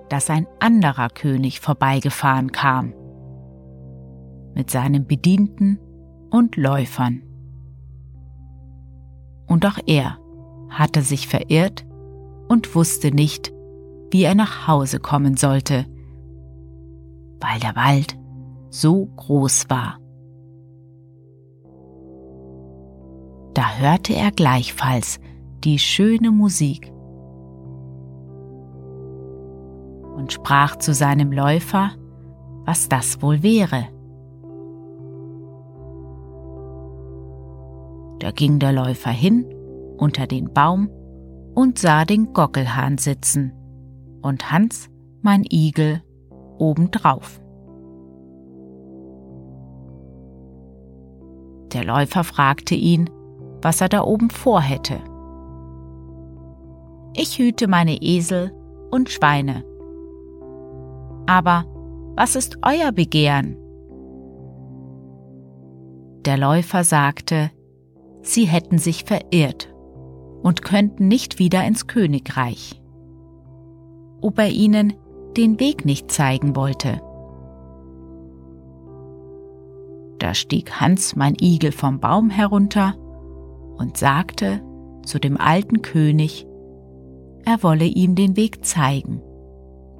dass 0.09 0.29
ein 0.29 0.47
anderer 0.59 1.09
König 1.09 1.59
vorbeigefahren 1.59 2.51
kam 2.51 2.93
mit 4.53 4.69
seinen 4.69 5.05
Bedienten 5.05 5.79
und 6.29 6.57
Läufern. 6.57 7.30
Und 9.51 9.65
auch 9.65 9.77
er 9.85 10.17
hatte 10.69 11.01
sich 11.01 11.27
verirrt 11.27 11.85
und 12.47 12.73
wusste 12.73 13.13
nicht, 13.13 13.51
wie 14.09 14.23
er 14.23 14.33
nach 14.33 14.65
Hause 14.65 14.99
kommen 14.99 15.35
sollte, 15.35 15.85
weil 17.41 17.59
der 17.59 17.75
Wald 17.75 18.17
so 18.69 19.07
groß 19.07 19.69
war. 19.69 19.99
Da 23.53 23.75
hörte 23.75 24.13
er 24.13 24.31
gleichfalls 24.31 25.19
die 25.65 25.79
schöne 25.79 26.31
Musik 26.31 26.89
und 30.15 30.31
sprach 30.31 30.77
zu 30.77 30.93
seinem 30.93 31.33
Läufer, 31.33 31.91
was 32.63 32.87
das 32.87 33.21
wohl 33.21 33.43
wäre. 33.43 33.89
Da 38.21 38.29
ging 38.29 38.59
der 38.59 38.71
Läufer 38.71 39.09
hin 39.09 39.45
unter 39.97 40.27
den 40.27 40.53
Baum 40.53 40.91
und 41.55 41.79
sah 41.79 42.05
den 42.05 42.33
Gockelhahn 42.33 42.99
sitzen 42.99 43.51
und 44.21 44.51
Hans, 44.51 44.91
mein 45.23 45.43
Igel, 45.49 46.03
obendrauf. 46.59 47.41
Der 51.73 51.83
Läufer 51.83 52.23
fragte 52.23 52.75
ihn, 52.75 53.09
was 53.63 53.81
er 53.81 53.89
da 53.89 54.03
oben 54.03 54.29
vorhätte. 54.29 54.99
Ich 57.15 57.39
hüte 57.39 57.67
meine 57.67 58.03
Esel 58.03 58.51
und 58.91 59.09
Schweine. 59.09 59.63
Aber 61.25 61.65
was 62.15 62.35
ist 62.35 62.59
euer 62.61 62.91
Begehren? 62.91 63.57
Der 66.23 66.37
Läufer 66.37 66.83
sagte, 66.83 67.49
sie 68.21 68.45
hätten 68.45 68.77
sich 68.77 69.03
verirrt 69.03 69.73
und 70.41 70.61
könnten 70.61 71.07
nicht 71.07 71.39
wieder 71.39 71.65
ins 71.65 71.87
Königreich. 71.87 72.81
Ob 74.21 74.37
er 74.39 74.49
ihnen 74.49 74.93
den 75.37 75.59
Weg 75.59 75.85
nicht 75.85 76.11
zeigen 76.11 76.55
wollte. 76.55 77.01
Da 80.19 80.33
stieg 80.33 80.79
Hans 80.79 81.15
mein 81.15 81.35
Igel 81.41 81.71
vom 81.71 81.99
Baum 81.99 82.29
herunter 82.29 82.95
und 83.77 83.97
sagte 83.97 84.61
zu 85.03 85.19
dem 85.19 85.37
alten 85.37 85.81
König, 85.81 86.45
er 87.43 87.63
wolle 87.63 87.85
ihm 87.85 88.13
den 88.13 88.35
Weg 88.37 88.63
zeigen, 88.63 89.21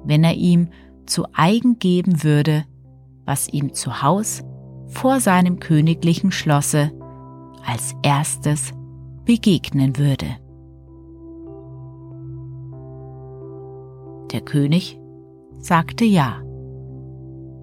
wenn 0.04 0.22
er 0.22 0.34
ihm 0.34 0.68
zu 1.06 1.24
eigen 1.32 1.78
geben 1.80 2.22
würde, 2.22 2.64
was 3.24 3.48
ihm 3.48 3.74
zu 3.74 4.02
Haus 4.02 4.44
vor 4.86 5.18
seinem 5.18 5.58
königlichen 5.58 6.30
Schlosse 6.30 6.92
als 7.64 7.94
erstes 8.02 8.72
begegnen 9.24 9.96
würde. 9.96 10.26
Der 14.32 14.40
König 14.40 14.98
sagte 15.58 16.04
ja 16.04 16.40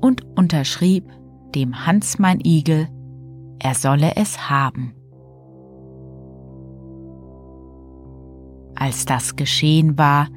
und 0.01 0.23
unterschrieb 0.37 1.05
dem 1.55 1.85
Hans 1.85 2.19
mein 2.19 2.39
Igel, 2.43 2.87
er 3.59 3.75
solle 3.75 4.15
es 4.15 4.49
haben. 4.49 4.93
Als 8.75 9.05
das 9.05 9.35
geschehen 9.35 9.97
war, 9.97 10.27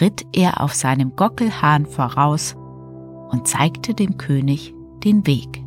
ritt 0.00 0.24
er 0.32 0.62
auf 0.62 0.72
seinem 0.72 1.16
Gockelhahn 1.16 1.86
voraus 1.86 2.56
und 3.30 3.46
zeigte 3.46 3.94
dem 3.94 4.16
König 4.16 4.72
den 5.04 5.26
Weg. 5.26 5.63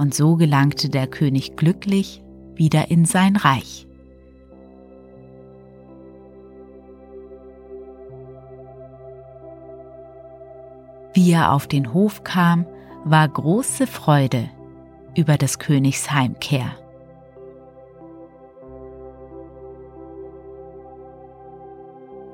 Und 0.00 0.14
so 0.14 0.36
gelangte 0.36 0.88
der 0.88 1.06
König 1.06 1.56
glücklich 1.56 2.22
wieder 2.54 2.90
in 2.90 3.04
sein 3.04 3.36
Reich. 3.36 3.86
Wie 11.12 11.30
er 11.32 11.52
auf 11.52 11.66
den 11.66 11.92
Hof 11.92 12.24
kam, 12.24 12.64
war 13.04 13.28
große 13.28 13.86
Freude 13.86 14.48
über 15.14 15.36
des 15.36 15.58
Königs 15.58 16.10
Heimkehr. 16.10 16.72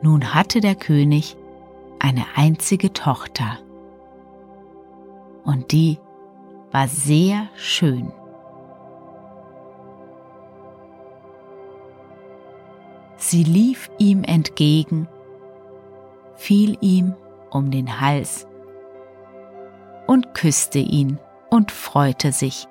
Nun 0.03 0.35
hatte 0.35 0.61
der 0.61 0.77
König 0.77 1.37
eine 1.99 2.27
einzige 2.37 2.93
Tochter, 2.93 3.59
und 5.45 5.73
die 5.73 5.99
war 6.77 6.89
sehr 6.89 7.49
schön. 7.57 8.13
Sie 13.17 13.45
lief 13.45 13.91
ihm 13.97 14.23
entgegen, 14.25 15.09
fiel 16.35 16.77
ihm 16.83 17.15
um 17.51 17.71
den 17.71 17.99
Hals 17.99 18.47
und 20.07 20.35
küsste 20.35 20.79
ihn 20.79 21.19
und 21.49 21.73
freute 21.73 22.31
sich, 22.31 22.69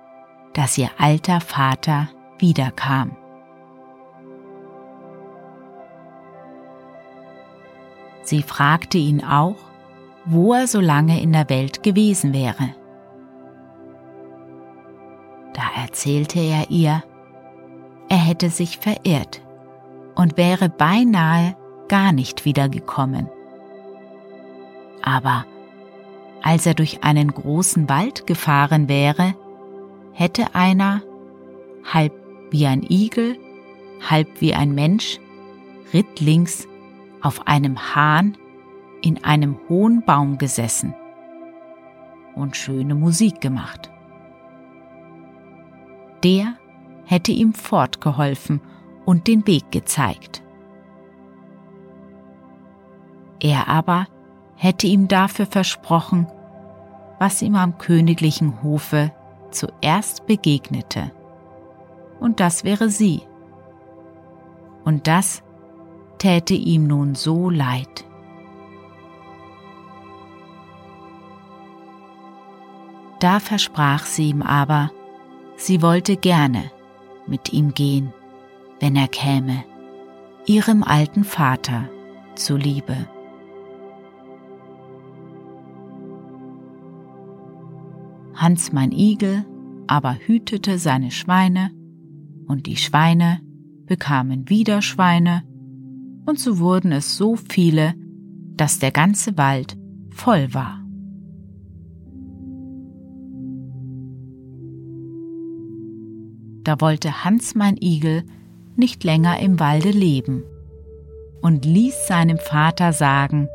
dass 0.53 0.77
ihr 0.77 0.91
alter 0.99 1.41
Vater 1.41 2.07
wiederkam. 2.37 3.17
Sie 8.21 8.43
fragte 8.43 8.99
ihn 8.99 9.23
auch, 9.23 9.57
wo 10.25 10.53
er 10.53 10.67
so 10.67 10.79
lange 10.79 11.19
in 11.23 11.33
der 11.33 11.49
Welt 11.49 11.81
gewesen 11.81 12.33
wäre 12.33 12.75
erzählte 15.75 16.39
er 16.39 16.69
ihr, 16.69 17.03
er 18.09 18.17
hätte 18.17 18.49
sich 18.49 18.77
verirrt 18.77 19.41
und 20.15 20.37
wäre 20.37 20.69
beinahe 20.69 21.55
gar 21.87 22.11
nicht 22.11 22.45
wiedergekommen. 22.45 23.29
Aber 25.01 25.45
als 26.41 26.65
er 26.65 26.73
durch 26.73 27.03
einen 27.03 27.33
großen 27.33 27.89
Wald 27.89 28.27
gefahren 28.27 28.87
wäre, 28.87 29.35
hätte 30.13 30.55
einer, 30.55 31.01
halb 31.83 32.13
wie 32.51 32.67
ein 32.67 32.83
Igel, 32.83 33.37
halb 34.07 34.41
wie 34.41 34.53
ein 34.53 34.73
Mensch, 34.73 35.19
rittlings 35.93 36.67
auf 37.21 37.47
einem 37.47 37.95
Hahn 37.95 38.37
in 39.01 39.23
einem 39.23 39.57
hohen 39.69 40.03
Baum 40.05 40.37
gesessen 40.37 40.93
und 42.35 42.55
schöne 42.55 42.95
Musik 42.95 43.41
gemacht 43.41 43.91
der 46.25 46.55
hätte 47.05 47.31
ihm 47.31 47.53
fortgeholfen 47.53 48.59
und 49.05 49.27
den 49.27 49.45
Weg 49.45 49.71
gezeigt. 49.71 50.41
Er 53.39 53.67
aber 53.67 54.07
hätte 54.55 54.87
ihm 54.87 55.07
dafür 55.07 55.45
versprochen, 55.45 56.25
was 57.19 57.43
ihm 57.43 57.53
am 57.53 57.77
königlichen 57.77 58.63
Hofe 58.63 59.11
zuerst 59.51 60.25
begegnete. 60.25 61.11
Und 62.19 62.39
das 62.39 62.63
wäre 62.63 62.89
sie. 62.89 63.21
Und 64.83 65.05
das 65.05 65.43
täte 66.17 66.55
ihm 66.55 66.87
nun 66.87 67.13
so 67.13 67.51
leid. 67.51 68.03
Da 73.19 73.39
versprach 73.39 74.05
sie 74.05 74.29
ihm 74.29 74.41
aber, 74.41 74.89
sie 75.57 75.81
wollte 75.81 76.17
gerne 76.17 76.71
mit 77.27 77.53
ihm 77.53 77.73
gehen, 77.73 78.13
wenn 78.79 78.95
er 78.95 79.07
käme, 79.07 79.63
ihrem 80.45 80.83
alten 80.83 81.23
Vater 81.23 81.89
zuliebe. 82.35 83.07
Hans 88.35 88.71
mein 88.73 88.91
Igel 88.91 89.45
aber 89.87 90.15
hütete 90.15 90.77
seine 90.79 91.11
Schweine, 91.11 91.71
und 92.47 92.67
die 92.67 92.77
Schweine 92.77 93.41
bekamen 93.85 94.49
wieder 94.49 94.81
Schweine, 94.81 95.43
und 96.25 96.39
so 96.39 96.59
wurden 96.59 96.91
es 96.91 97.17
so 97.17 97.35
viele, 97.35 97.93
dass 98.55 98.79
der 98.79 98.91
ganze 98.91 99.37
Wald 99.37 99.77
voll 100.09 100.53
war. 100.53 100.84
Da 106.65 106.81
wollte 106.81 107.23
Hans 107.23 107.53
mein 107.55 107.77
Igel 107.79 108.23
nicht 108.75 109.03
länger 109.03 109.39
im 109.39 109.59
Walde 109.59 109.91
leben 109.91 110.43
und 111.41 111.63
ließ 111.63 112.07
seinem 112.07 112.39
Vater 112.39 112.91
sagen, 112.91 113.47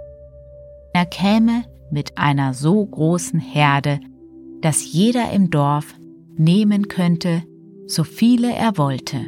er 0.93 1.07
käme 1.07 1.65
mit 1.91 2.17
einer 2.17 2.55
so 2.55 2.87
großen 2.87 3.41
Herde, 3.41 3.99
dass 4.61 4.93
jeder 4.93 5.33
im 5.33 5.51
Dorf 5.51 5.95
nehmen 6.37 6.87
könnte, 6.87 7.43
so 7.87 8.05
viele 8.05 8.55
er 8.55 8.79
wollte. 8.79 9.19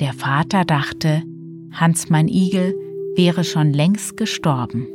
Der 0.00 0.12
Vater 0.14 0.64
dachte, 0.64 1.22
Hans 1.70 2.10
mein 2.10 2.26
Igel 2.26 2.74
wäre 3.14 3.44
schon 3.44 3.72
längst 3.72 4.16
gestorben. 4.16 4.88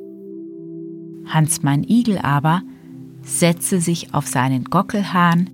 Hans 1.26 1.64
mein 1.64 1.84
Igel 1.84 2.18
aber 2.18 2.62
setzte 3.22 3.80
sich 3.80 4.14
auf 4.14 4.28
seinen 4.28 4.66
Gockelhahn, 4.66 5.50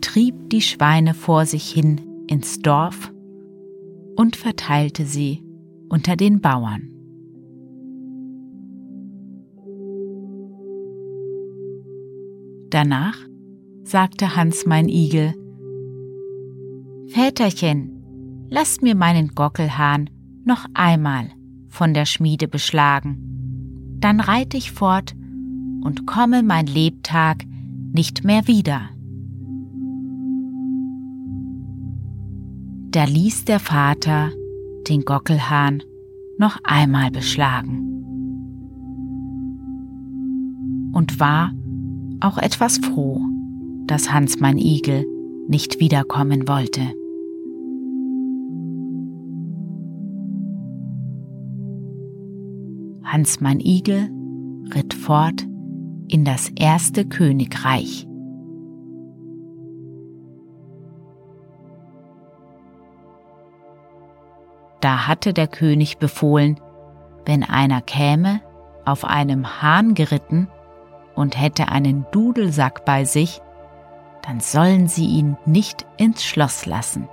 trieb 0.00 0.50
die 0.50 0.62
Schweine 0.62 1.14
vor 1.14 1.46
sich 1.46 1.70
hin 1.70 2.00
ins 2.26 2.60
Dorf 2.60 3.12
und 4.16 4.36
verteilte 4.36 5.04
sie 5.04 5.42
unter 5.88 6.16
den 6.16 6.40
Bauern. 6.40 6.90
Danach 12.70 13.16
sagte 13.82 14.36
Hans 14.36 14.66
mein 14.66 14.88
Igel, 14.88 15.34
Väterchen, 17.06 18.46
lasst 18.50 18.82
mir 18.82 18.94
meinen 18.94 19.34
Gockelhahn 19.34 20.10
noch 20.44 20.66
einmal 20.74 21.30
von 21.68 21.94
der 21.94 22.04
Schmiede 22.04 22.48
beschlagen, 22.48 23.96
dann 24.00 24.20
reite 24.20 24.56
ich 24.58 24.72
fort 24.72 25.14
und 25.88 26.06
komme 26.06 26.42
mein 26.42 26.66
Lebtag 26.66 27.46
nicht 27.94 28.22
mehr 28.22 28.46
wieder. 28.46 28.90
Da 32.90 33.04
ließ 33.04 33.46
der 33.46 33.58
Vater 33.58 34.30
den 34.86 35.06
Gockelhahn 35.06 35.82
noch 36.36 36.58
einmal 36.62 37.10
beschlagen 37.10 37.78
und 40.92 41.18
war 41.18 41.52
auch 42.20 42.36
etwas 42.36 42.76
froh, 42.76 43.22
dass 43.86 44.12
Hans 44.12 44.40
mein 44.40 44.58
Igel 44.58 45.06
nicht 45.48 45.80
wiederkommen 45.80 46.46
wollte. 46.48 46.82
Hans 53.04 53.40
mein 53.40 53.60
Igel 53.60 54.10
ritt 54.74 54.92
fort 54.92 55.48
in 56.08 56.24
das 56.24 56.48
erste 56.50 57.06
Königreich. 57.06 58.06
Da 64.80 65.06
hatte 65.06 65.32
der 65.32 65.48
König 65.48 65.98
befohlen, 65.98 66.60
wenn 67.24 67.42
einer 67.42 67.80
käme, 67.80 68.40
auf 68.84 69.04
einem 69.04 69.60
Hahn 69.60 69.94
geritten 69.94 70.48
und 71.14 71.38
hätte 71.38 71.68
einen 71.68 72.06
Dudelsack 72.12 72.84
bei 72.84 73.04
sich, 73.04 73.42
dann 74.22 74.40
sollen 74.40 74.88
sie 74.88 75.06
ihn 75.06 75.36
nicht 75.46 75.84
ins 75.96 76.24
Schloss 76.24 76.64
lassen. 76.64 77.08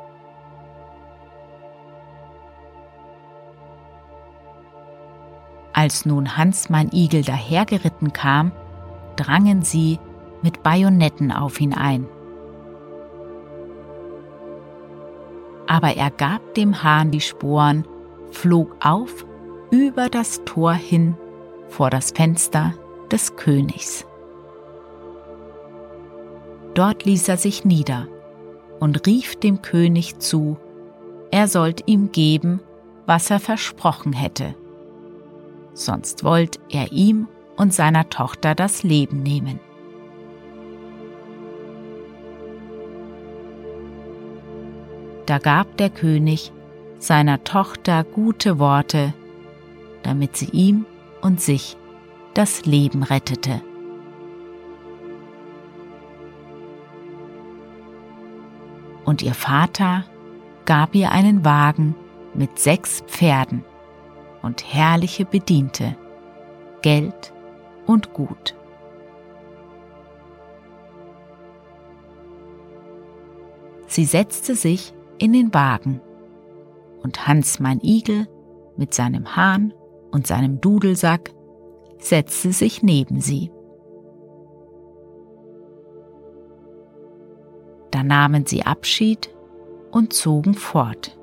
Als 5.73 6.05
nun 6.05 6.37
Hans 6.37 6.69
mein 6.69 6.89
Igel 6.93 7.23
dahergeritten 7.23 8.13
kam, 8.13 8.53
drangen 9.15 9.61
sie 9.61 9.99
mit 10.41 10.63
Bajonetten 10.63 11.31
auf 11.31 11.59
ihn 11.59 11.73
ein. 11.73 12.07
Aber 15.67 15.95
er 15.95 16.11
gab 16.11 16.53
dem 16.53 16.83
Hahn 16.83 17.11
die 17.11 17.21
Sporen, 17.21 17.85
flog 18.31 18.75
auf 18.81 19.25
über 19.71 20.09
das 20.09 20.43
Tor 20.45 20.73
hin 20.73 21.17
vor 21.67 21.89
das 21.89 22.11
Fenster 22.11 22.73
des 23.11 23.35
Königs. 23.35 24.05
Dort 26.73 27.05
ließ 27.05 27.29
er 27.29 27.37
sich 27.37 27.65
nieder 27.65 28.07
und 28.79 29.07
rief 29.07 29.35
dem 29.37 29.61
König 29.61 30.19
zu, 30.19 30.57
er 31.31 31.47
sollt 31.47 31.83
ihm 31.87 32.11
geben, 32.11 32.61
was 33.05 33.29
er 33.29 33.39
versprochen 33.39 34.13
hätte, 34.13 34.55
sonst 35.73 36.23
wollt 36.23 36.59
er 36.69 36.91
ihm 36.91 37.27
und 37.57 37.73
seiner 37.73 38.09
Tochter 38.09 38.55
das 38.55 38.83
Leben 38.83 39.23
nehmen. 39.23 39.59
Da 45.25 45.39
gab 45.39 45.77
der 45.77 45.89
König 45.89 46.51
seiner 46.99 47.43
Tochter 47.43 48.03
gute 48.03 48.59
Worte, 48.59 49.13
damit 50.03 50.37
sie 50.37 50.49
ihm 50.51 50.85
und 51.21 51.41
sich 51.41 51.77
das 52.33 52.65
Leben 52.65 53.03
rettete. 53.03 53.61
Und 59.03 59.21
ihr 59.21 59.33
Vater 59.33 60.03
gab 60.65 60.95
ihr 60.95 61.11
einen 61.11 61.45
Wagen 61.45 61.95
mit 62.33 62.59
sechs 62.59 63.01
Pferden 63.07 63.63
und 64.41 64.73
herrliche 64.73 65.25
Bediente, 65.25 65.95
Geld 66.81 67.33
und 67.85 68.13
Gut. 68.13 68.55
Sie 73.87 74.05
setzte 74.05 74.55
sich 74.55 74.93
in 75.19 75.31
den 75.31 75.53
Wagen 75.53 76.01
und 77.03 77.27
Hans 77.27 77.59
mein 77.59 77.79
Igel 77.81 78.27
mit 78.75 78.93
seinem 78.93 79.35
Hahn 79.35 79.73
und 80.11 80.27
seinem 80.27 80.59
Dudelsack 80.59 81.33
setzte 81.97 82.51
sich 82.51 82.83
neben 82.83 83.21
sie. 83.21 83.51
Da 87.91 88.03
nahmen 88.03 88.45
sie 88.45 88.63
Abschied 88.63 89.33
und 89.91 90.11
zogen 90.11 90.55
fort. 90.55 91.17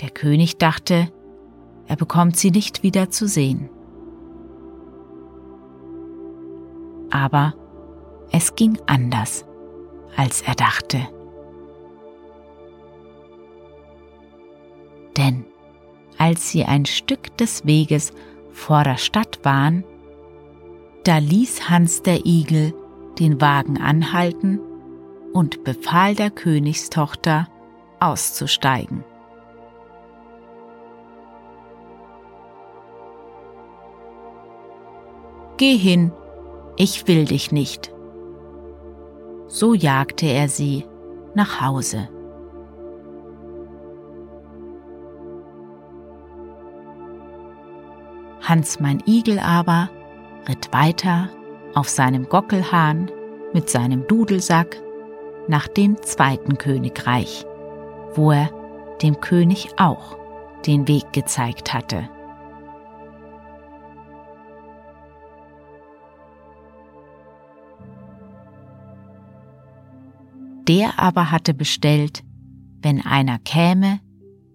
Der 0.00 0.10
König 0.10 0.58
dachte, 0.58 1.12
er 1.92 1.96
bekommt 1.96 2.38
sie 2.38 2.50
nicht 2.50 2.82
wieder 2.82 3.10
zu 3.10 3.28
sehen. 3.28 3.68
Aber 7.10 7.52
es 8.30 8.54
ging 8.54 8.78
anders, 8.86 9.44
als 10.16 10.40
er 10.40 10.54
dachte. 10.54 11.06
Denn 15.18 15.44
als 16.16 16.48
sie 16.48 16.64
ein 16.64 16.86
Stück 16.86 17.36
des 17.36 17.66
Weges 17.66 18.14
vor 18.52 18.84
der 18.84 18.96
Stadt 18.96 19.40
waren, 19.42 19.84
da 21.04 21.18
ließ 21.18 21.68
Hans 21.68 22.00
der 22.00 22.24
Igel 22.24 22.72
den 23.18 23.38
Wagen 23.42 23.78
anhalten 23.78 24.60
und 25.34 25.62
befahl 25.62 26.14
der 26.14 26.30
Königstochter 26.30 27.48
auszusteigen. 28.00 29.04
Geh 35.62 35.76
hin, 35.76 36.10
ich 36.76 37.06
will 37.06 37.24
dich 37.24 37.52
nicht. 37.52 37.92
So 39.46 39.74
jagte 39.74 40.26
er 40.26 40.48
sie 40.48 40.84
nach 41.36 41.60
Hause. 41.60 42.08
Hans 48.40 48.80
mein 48.80 49.04
Igel 49.06 49.38
aber 49.38 49.88
ritt 50.48 50.72
weiter 50.72 51.28
auf 51.74 51.88
seinem 51.88 52.28
Gockelhahn 52.28 53.12
mit 53.52 53.70
seinem 53.70 54.04
Dudelsack 54.08 54.82
nach 55.46 55.68
dem 55.68 56.02
zweiten 56.02 56.58
Königreich, 56.58 57.46
wo 58.16 58.32
er 58.32 58.50
dem 59.00 59.20
König 59.20 59.68
auch 59.76 60.18
den 60.66 60.88
Weg 60.88 61.12
gezeigt 61.12 61.72
hatte. 61.72 62.08
Der 70.68 70.98
aber 70.98 71.30
hatte 71.30 71.54
bestellt, 71.54 72.22
wenn 72.82 73.00
einer 73.00 73.38
käme, 73.38 74.00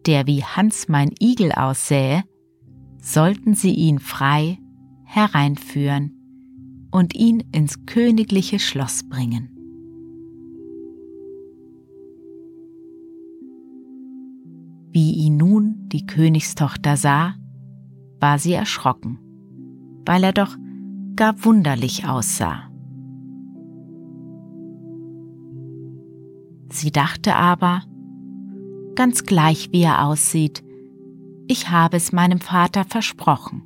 der 0.06 0.26
wie 0.28 0.43
Hans 0.43 0.88
mein 0.88 1.12
Igel 1.20 1.52
aussähe, 1.52 2.24
sollten 3.02 3.56
sie 3.56 3.74
ihn 3.74 4.00
frei 4.00 4.60
hereinführen 5.04 6.13
und 6.91 7.15
ihn 7.15 7.41
ins 7.52 7.86
königliche 7.86 8.60
Schloss 8.60 9.08
bringen. 9.08 9.54
Wie 14.91 15.12
ihn 15.12 15.38
nun 15.38 15.89
die 15.89 16.06
Königstochter 16.06 16.98
sah, 16.98 17.36
war 18.20 18.39
sie 18.39 18.54
erschrocken, 18.54 19.20
weil 20.06 20.24
er 20.24 20.34
doch 20.34 20.56
gar 21.15 21.43
wunderlich 21.43 22.08
aussah. 22.08 22.66
Sie 26.69 26.91
dachte 26.91 27.36
aber, 27.36 27.84
ganz 28.95 29.23
gleich 29.23 29.71
wie 29.71 29.84
er 29.84 30.06
aussieht, 30.06 30.63
ich 31.47 31.69
habe 31.69 31.97
es 31.97 32.12
meinem 32.12 32.39
Vater 32.39 32.84
versprochen. 32.84 33.63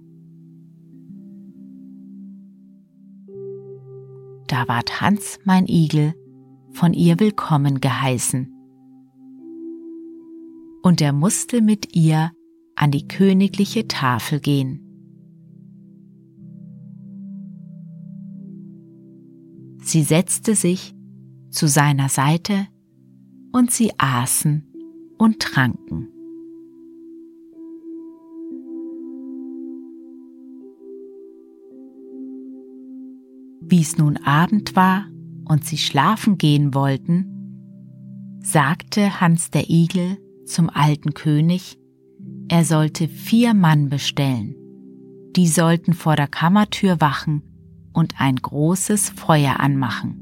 Da 4.48 4.68
ward 4.68 5.02
Hans, 5.02 5.40
mein 5.46 5.68
Igel, 5.68 6.14
von 6.72 6.94
ihr 6.94 7.20
willkommen 7.20 7.82
geheißen 7.82 8.52
und 10.82 11.02
er 11.02 11.14
musste 11.14 11.62
mit 11.62 11.96
ihr 11.96 12.32
an 12.76 12.92
die 12.92 13.08
königliche 13.08 13.88
Tafel 13.88 14.40
gehen. 14.40 14.88
Sie 19.84 20.04
setzte 20.04 20.56
sich 20.56 20.96
zu 21.50 21.68
seiner 21.68 22.10
Seite 22.10 22.68
und 23.52 23.72
sie 23.72 23.92
aßen 23.98 24.64
und 25.18 25.40
tranken. 25.40 26.08
Wie 33.62 33.82
es 33.82 33.98
nun 33.98 34.18
Abend 34.18 34.76
war 34.76 35.06
und 35.46 35.64
sie 35.64 35.78
schlafen 35.78 36.38
gehen 36.38 36.74
wollten, 36.74 37.28
sagte 38.42 39.22
Hans 39.22 39.50
der 39.52 39.70
Igel 39.70 40.18
zum 40.46 40.70
alten 40.70 41.14
König, 41.14 41.78
er 42.50 42.66
sollte 42.66 43.08
vier 43.08 43.54
Mann 43.54 43.88
bestellen. 43.90 44.56
Die 45.36 45.48
sollten 45.48 45.94
vor 45.94 46.18
der 46.18 46.28
Kammertür 46.28 47.00
wachen 47.00 47.44
und 47.94 48.20
ein 48.20 48.36
großes 48.36 49.12
Feuer 49.12 49.62
anmachen. 49.62 50.21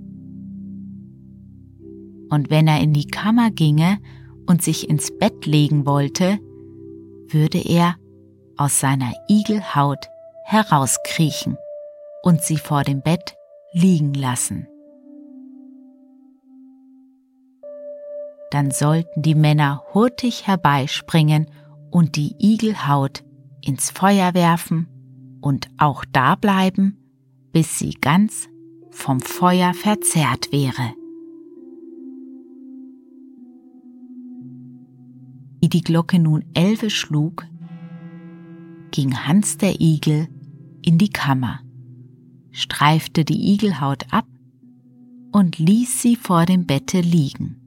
Und 2.29 2.49
wenn 2.49 2.67
er 2.67 2.79
in 2.81 2.93
die 2.93 3.07
Kammer 3.07 3.51
ginge 3.51 3.99
und 4.45 4.61
sich 4.61 4.89
ins 4.89 5.15
Bett 5.17 5.45
legen 5.45 5.85
wollte, 5.85 6.39
würde 7.27 7.59
er 7.59 7.95
aus 8.57 8.79
seiner 8.79 9.13
Igelhaut 9.27 10.07
herauskriechen 10.43 11.57
und 12.23 12.41
sie 12.41 12.57
vor 12.57 12.83
dem 12.83 13.01
Bett 13.01 13.35
liegen 13.73 14.13
lassen. 14.13 14.67
dann 18.49 18.71
sollten 18.71 19.21
die 19.21 19.35
Männer 19.35 19.83
hurtig 19.93 20.47
herbeispringen 20.47 21.47
und 21.91 22.15
die 22.15 22.35
Igelhaut 22.39 23.23
ins 23.61 23.91
Feuer 23.91 24.33
werfen 24.33 24.87
und 25.41 25.69
auch 25.77 26.03
da 26.11 26.35
bleiben, 26.35 26.97
bis 27.51 27.79
sie 27.79 27.93
ganz 27.93 28.47
vom 28.91 29.19
Feuer 29.19 29.73
verzehrt 29.73 30.51
wäre. 30.51 30.93
Wie 35.61 35.69
die 35.69 35.81
Glocke 35.81 36.19
nun 36.19 36.45
elfe 36.53 36.89
schlug, 36.89 37.45
ging 38.91 39.15
Hans 39.15 39.57
der 39.57 39.81
Igel 39.81 40.27
in 40.81 40.97
die 40.97 41.09
Kammer, 41.09 41.59
streifte 42.51 43.25
die 43.25 43.53
Igelhaut 43.53 44.05
ab 44.11 44.25
und 45.31 45.59
ließ 45.59 46.01
sie 46.01 46.15
vor 46.15 46.45
dem 46.45 46.65
Bette 46.65 47.01
liegen. 47.01 47.57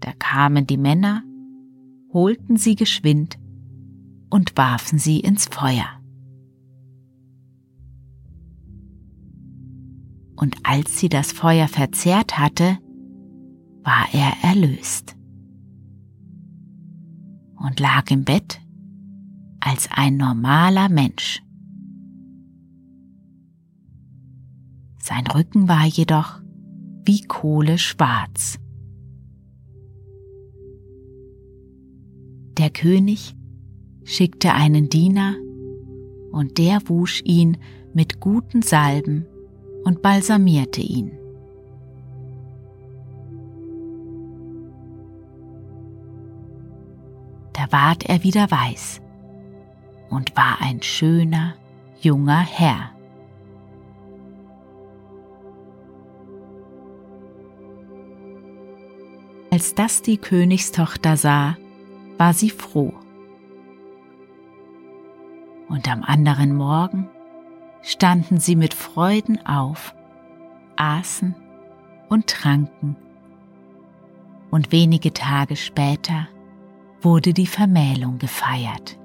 Da 0.00 0.12
kamen 0.18 0.66
die 0.66 0.76
Männer, 0.76 1.22
holten 2.12 2.56
sie 2.56 2.76
geschwind 2.76 3.38
und 4.30 4.56
warfen 4.56 4.98
sie 4.98 5.20
ins 5.20 5.46
Feuer. 5.46 5.86
Und 10.36 10.56
als 10.64 10.98
sie 10.98 11.08
das 11.08 11.32
Feuer 11.32 11.68
verzehrt 11.68 12.38
hatte, 12.38 12.78
war 13.82 14.06
er 14.12 14.32
erlöst 14.42 15.16
und 17.56 17.80
lag 17.80 18.10
im 18.10 18.24
Bett 18.24 18.60
als 19.60 19.88
ein 19.90 20.16
normaler 20.16 20.88
Mensch. 20.88 21.42
Sein 24.98 25.26
Rücken 25.26 25.68
war 25.68 25.84
jedoch 25.84 26.40
wie 27.04 27.22
Kohle 27.22 27.78
schwarz. 27.78 28.58
Der 32.58 32.70
König 32.70 33.34
schickte 34.04 34.52
einen 34.52 34.88
Diener, 34.88 35.34
und 36.32 36.58
der 36.58 36.80
wusch 36.88 37.22
ihn 37.24 37.58
mit 37.92 38.18
guten 38.20 38.62
Salben 38.62 39.26
und 39.84 40.02
balsamierte 40.02 40.80
ihn. 40.80 41.12
Ward 47.72 48.04
er 48.04 48.22
wieder 48.22 48.50
weiß 48.50 49.00
und 50.10 50.36
war 50.36 50.58
ein 50.60 50.82
schöner, 50.82 51.54
junger 52.00 52.40
Herr. 52.40 52.90
Als 59.50 59.74
das 59.74 60.02
die 60.02 60.16
Königstochter 60.16 61.16
sah, 61.16 61.56
war 62.18 62.32
sie 62.32 62.50
froh. 62.50 62.94
Und 65.68 65.90
am 65.90 66.02
anderen 66.02 66.54
Morgen 66.54 67.08
standen 67.82 68.38
sie 68.38 68.56
mit 68.56 68.74
Freuden 68.74 69.44
auf, 69.46 69.94
aßen 70.76 71.34
und 72.08 72.26
tranken. 72.26 72.96
Und 74.50 74.72
wenige 74.72 75.12
Tage 75.12 75.56
später 75.56 76.28
wurde 77.02 77.32
die 77.32 77.46
Vermählung 77.46 78.18
gefeiert. 78.18 78.98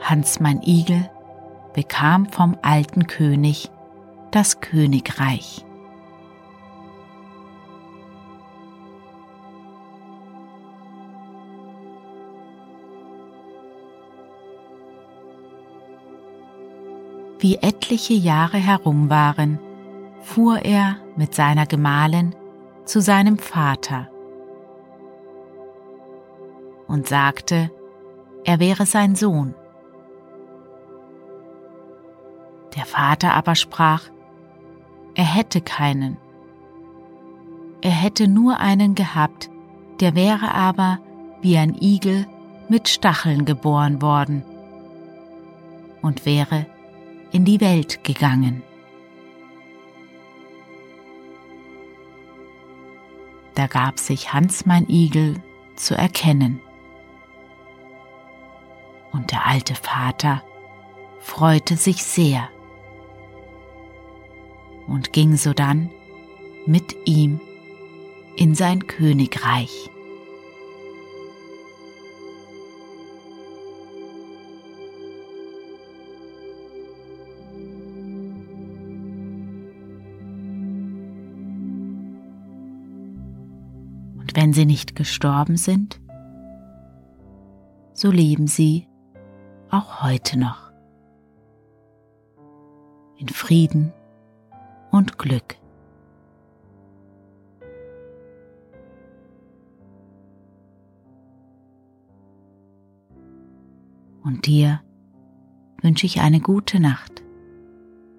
Hans 0.00 0.40
mein 0.40 0.62
Igel 0.62 1.10
bekam 1.74 2.26
vom 2.26 2.56
alten 2.62 3.06
König 3.06 3.70
das 4.30 4.60
Königreich. 4.60 5.64
Wie 17.40 17.56
etliche 17.56 18.14
Jahre 18.14 18.58
herum 18.58 19.10
waren, 19.10 19.60
fuhr 20.22 20.58
er 20.64 20.96
mit 21.16 21.34
seiner 21.34 21.66
Gemahlin 21.66 22.34
zu 22.84 23.00
seinem 23.00 23.38
Vater 23.38 24.08
und 26.88 27.06
sagte, 27.06 27.70
er 28.44 28.58
wäre 28.58 28.86
sein 28.86 29.14
Sohn. 29.14 29.54
Der 32.76 32.86
Vater 32.86 33.34
aber 33.34 33.54
sprach, 33.54 34.04
er 35.14 35.24
hätte 35.24 35.60
keinen. 35.60 36.16
Er 37.82 37.90
hätte 37.90 38.26
nur 38.26 38.58
einen 38.58 38.94
gehabt, 38.94 39.48
der 40.00 40.14
wäre 40.14 40.54
aber 40.54 40.98
wie 41.40 41.56
ein 41.56 41.76
Igel 41.80 42.26
mit 42.68 42.88
Stacheln 42.88 43.44
geboren 43.44 44.02
worden 44.02 44.42
und 46.02 46.26
wäre 46.26 46.66
in 47.32 47.44
die 47.44 47.60
Welt 47.60 48.02
gegangen. 48.04 48.62
Da 53.54 53.66
gab 53.66 53.98
sich 53.98 54.32
Hans 54.32 54.66
mein 54.66 54.88
Igel 54.88 55.42
zu 55.74 55.96
erkennen. 55.96 56.60
Und 59.12 59.32
der 59.32 59.46
alte 59.46 59.74
Vater 59.74 60.42
freute 61.18 61.76
sich 61.76 62.04
sehr 62.04 62.48
und 64.86 65.12
ging 65.12 65.36
sodann 65.36 65.90
mit 66.66 66.94
ihm 67.04 67.40
in 68.36 68.54
sein 68.54 68.86
Königreich. 68.86 69.90
Wenn 84.48 84.54
sie 84.54 84.64
nicht 84.64 84.96
gestorben 84.96 85.58
sind, 85.58 86.00
so 87.92 88.10
leben 88.10 88.46
sie 88.46 88.88
auch 89.68 90.02
heute 90.02 90.38
noch 90.38 90.72
in 93.18 93.28
Frieden 93.28 93.92
und 94.90 95.18
Glück. 95.18 95.56
Und 104.24 104.46
dir 104.46 104.80
wünsche 105.82 106.06
ich 106.06 106.22
eine 106.22 106.40
gute 106.40 106.80
Nacht 106.80 107.22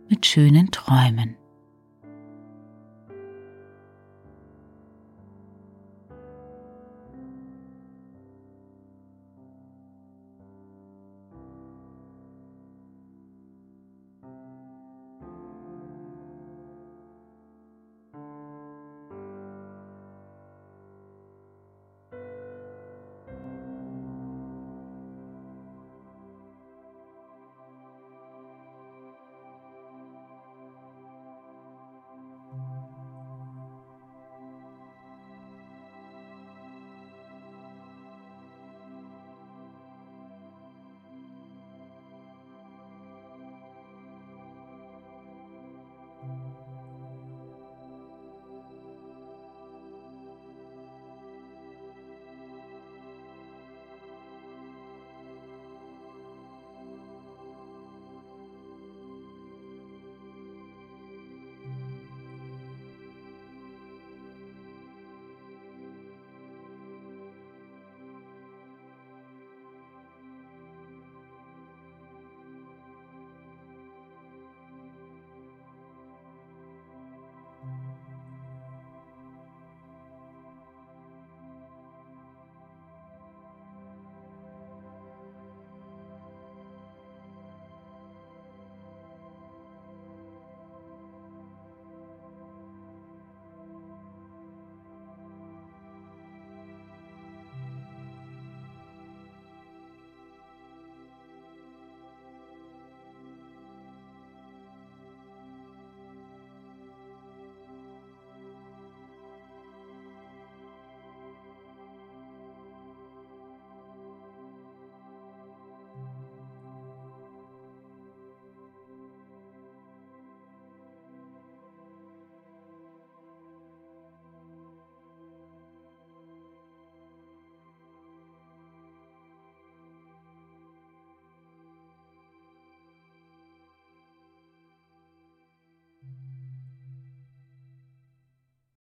mit 0.09 0.27
schönen 0.27 0.69
Träumen. 0.69 1.38